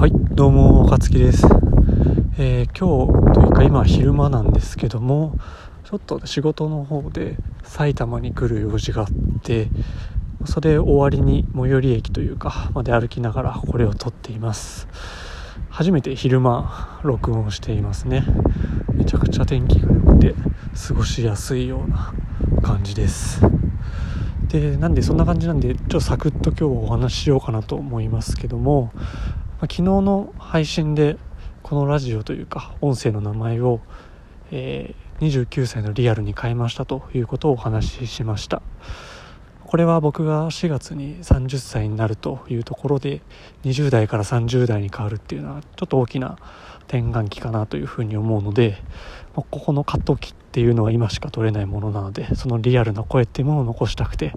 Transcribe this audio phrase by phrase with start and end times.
[0.00, 1.44] はいどうも若月です、
[2.38, 5.36] えー、今日というか今昼間なんですけども
[5.84, 9.08] ちょっと仕事の方で埼玉に来る用事があっ
[9.42, 9.68] て
[10.46, 14.88] それ終わりに最寄り駅というかまで歩きながらこれを撮っています。
[15.68, 18.24] 初めて昼間録音していますね。
[18.94, 20.34] めちゃくちゃ天気が良くて
[20.88, 22.14] 過ごしやすいような
[22.62, 23.42] 感じです。
[24.48, 28.92] でなんでそんな感じなんでちょっとサクッと今日お話ししようかなと思いますけども、
[29.60, 31.18] あ、昨日の配信で
[31.62, 33.80] このラジオというか音声の名前を、
[34.50, 38.62] えー、29歳のリアルに変えましたということをお話ししました。
[39.70, 43.22] これは僕が4月に30歳になるというところで
[43.62, 46.38] 20代から30代に変わるっていうのはちょっと大きな
[46.88, 48.82] 転換期かなというふうに思うので
[49.36, 54.32] まここの過渡期っていうのは今しか取れないものなのでそのリアルな声っていうものを残したくて、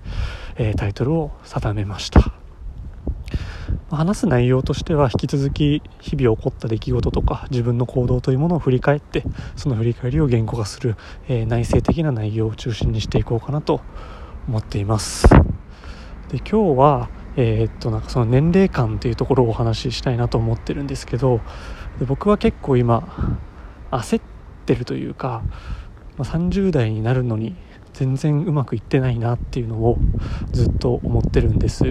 [0.58, 2.43] えー、タイトルを定めました。
[3.96, 9.24] 話す内容としては引き続き日々起こった出来事とか自分の行動というものを振り返って
[9.56, 10.96] その振り返りを言語化する、
[11.28, 13.82] えー、内省的な内容を中心にしていこうかなと
[14.48, 15.28] 思っています。
[16.30, 21.42] で今日はえー、っとなんかその年齢感というところをお話ししたいなと思ってるんですけど
[22.00, 23.04] で僕は結構今
[23.92, 24.22] 焦っ
[24.66, 25.42] てるというか、
[26.18, 27.56] まあ、30代になるのに
[27.94, 29.98] 全然うまくいってないなっていうのを
[30.52, 31.84] ずっと思ってるんです。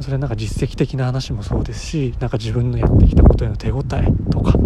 [0.00, 4.56] それなんか実績的な話もそうですしなんか自分のやってきたことへの手応えとか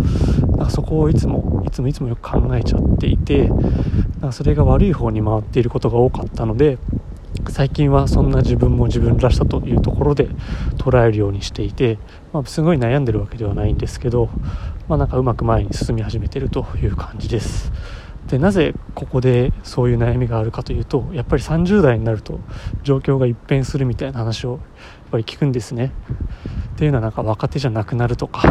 [0.57, 3.61] なんかそこをいつもいつもいつもよく考えちゃっていてなん
[4.21, 6.79] かそれが悪い方に回っていることが多かったので
[7.51, 10.29] 最近はそんな自分も自分らしさというところで
[10.79, 11.99] 捉えるようにしていて、
[12.33, 14.31] まあ、すごい悩んでるわけではないんですけど、
[14.89, 17.73] まあ、なんかうまく前に進み始めてるという感じです。
[18.35, 22.41] でなぜここでそういう悩みがあるかというとやっぱり30代になると
[22.83, 24.61] 状況が一変するみたいな話をやっ
[25.13, 25.93] ぱり聞くんですね。
[26.75, 28.43] っていうのはなんか若手じゃなくなるとか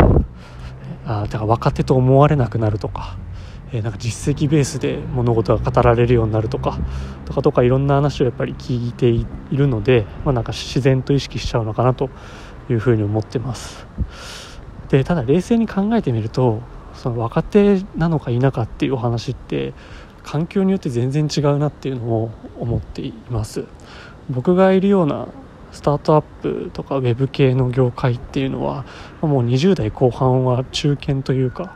[1.06, 3.18] あだから若手と思われなくなるとか
[3.74, 6.80] えなんか実績ベースで物事が語られるようになるとか
[7.26, 12.10] とかとかいろんな話をやっぱり聞いているので、まあ、なんか自然と意識しちゃうのかなと
[12.70, 13.86] いうふうに思ってます。
[14.88, 16.62] でただ冷静に考えてみると
[16.96, 19.74] その若手なのか否かっていうお話って
[20.24, 23.66] 環境によって全然違うなっていうのを思っています。
[24.30, 25.28] 僕がいるような
[25.72, 28.86] スタートアップとかウェブ系の業界っていうのは
[29.22, 31.76] もう20代後半は中堅というか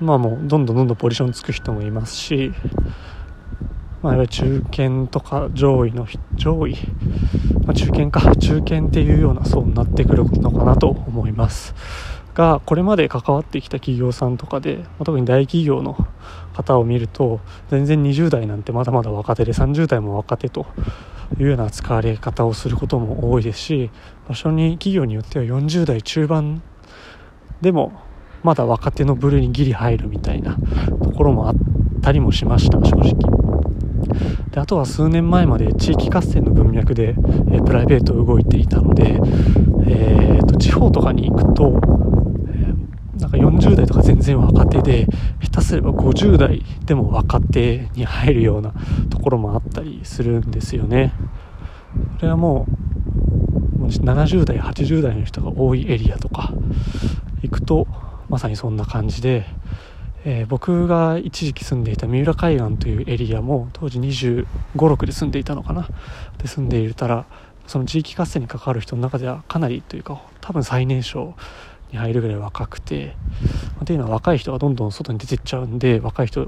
[0.00, 2.52] まあもうどんどんどんどんポジションつく人もいますし、
[4.02, 6.76] まあ、いわゆる中堅とか上位の上位、
[7.64, 11.74] まあ、中堅か中堅っていうような層になってくるのかなと思います。
[12.36, 15.96] がこれまで関わってきた企業さんとかで、ま、特に大企業の
[16.52, 20.66] 方を見ると全然20代なんてまだまだ若手で30代も若手と
[21.40, 23.90] いうような扱われ方をすることも多いですし
[24.28, 26.62] 場所に企業によっては40代中盤
[27.62, 28.02] でも
[28.42, 30.56] まだ若手の部類にギリ入るみたいな
[31.02, 31.54] ところもあっ
[32.02, 33.46] たりもしました正直。
[34.50, 37.14] であとは数年前まで地域活性の文脈で、
[37.50, 39.20] え、プライベート動いていたので、
[39.86, 42.05] えーと、地方とかに行くと、
[43.18, 45.06] なんか40代とか全然若手で
[45.40, 48.74] 下手すれば50代でも若手に入るような
[49.10, 51.12] ところもあったりするんですよね。
[52.18, 52.66] これはも
[53.78, 56.52] う70代80代の人が多いエリアとか
[57.42, 57.86] 行くと
[58.28, 59.46] まさにそんな感じで、
[60.24, 65.88] えー、僕が一時期住んでいた三浦海岸というエリアも当時2 5 6で住んでいたのかな。
[66.38, 67.26] で住んでいたら
[67.66, 71.34] その地域活性に関わる人の中ではかなりというか多分最年少
[71.92, 73.16] に入るぐらい若くて
[73.82, 76.46] っていうのは若い人がどんどん外に出てっちゃうんで若い人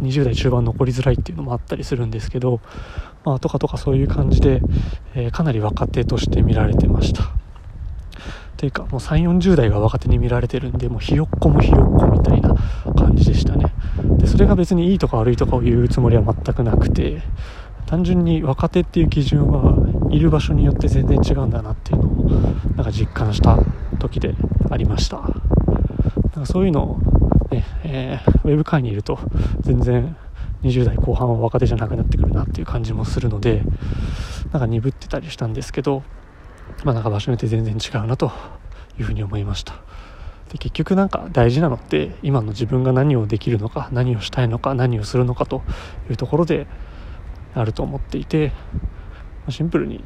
[0.00, 2.60] 20代中盤残りづらいっていうのもあったりするんですけど、
[3.24, 4.62] まあ、とかとかそういう感じで、
[5.14, 7.30] えー、かなり若手として見られてました。
[8.60, 12.54] ていうかもう3 4 0代が若手に見られてるんでもうひよっこもひよっこみたいな
[12.94, 13.72] 感じでしたね。
[14.18, 17.22] でそれが別にいいとか悪いとかを言うつもりは全くなくて
[17.86, 22.30] 単純に若手っていう基準はいる場所によって全然違うんだなっていうのを
[22.76, 23.58] なんか実感した
[23.98, 24.34] 時で。
[24.70, 25.18] ありました。
[25.18, 26.98] なんかそういうのを
[27.50, 29.18] ね、えー、ウェブ界にいると
[29.60, 30.16] 全然
[30.62, 33.62] 20代後半は若手じゃなくなってくるなっていう感じもするので
[34.52, 36.02] なんか鈍ってたりしたんですけど
[36.84, 38.32] まあなんか場所によって全然違うなと
[38.98, 39.74] いうふうに思いました。
[40.50, 45.62] で結局なんか大事なのって今の自分が何をできるのか何をしたいのか何をするのかと
[46.08, 46.66] いうところで
[47.54, 48.52] あると思っていて
[49.48, 50.02] シンプルに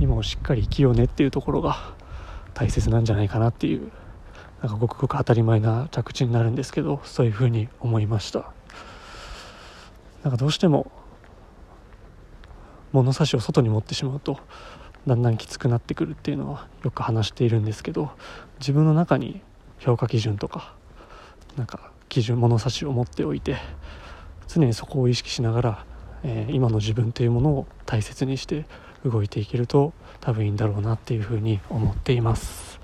[0.00, 1.94] 今をしっかり生きようねっていうところが
[2.54, 3.90] 大切なんじゃないかなっていう
[4.62, 8.52] なんかごくごく当たり前な着地になるんですけどそういうふうに思いました。
[10.22, 10.90] なんかどうしても
[12.92, 14.38] 物差しを外に持ってしまうと
[15.06, 18.10] だんだんきつくなってくるっていうのはよく話しているんですけど
[18.60, 19.40] 自分の中に
[19.80, 20.76] 評価基準とか
[21.56, 23.56] なんか基準物差しを持っておいて
[24.46, 25.84] 常にそこを意識しながら、
[26.22, 28.66] えー、今の自分というものを大切にして
[29.04, 32.80] 動いていけると多分いいんだろうなっていうふうに思っています。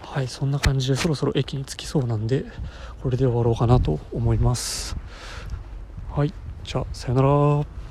[0.00, 2.44] はいそんな感じでそろそろ駅に着きそうなんで
[3.02, 4.96] これで終わろうかなと思います。
[6.10, 7.83] はいじゃあさよなら。